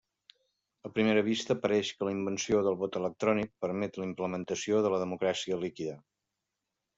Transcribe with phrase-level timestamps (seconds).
[0.87, 5.03] A primera vista, pareix que la invenció del vot electrònic permet la implementació de la
[5.05, 5.97] democràcia líquida.